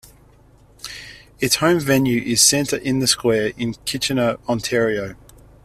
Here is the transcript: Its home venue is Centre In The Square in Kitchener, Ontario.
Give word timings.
Its 1.39 1.57
home 1.57 1.79
venue 1.79 2.23
is 2.23 2.41
Centre 2.41 2.77
In 2.77 2.97
The 2.97 3.05
Square 3.05 3.51
in 3.55 3.75
Kitchener, 3.85 4.37
Ontario. 4.49 5.13